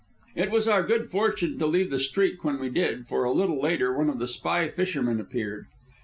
[0.35, 3.61] It was our good fortune to leave the Streak when we did, for a little
[3.61, 5.67] later one of the spy fishermen appeared.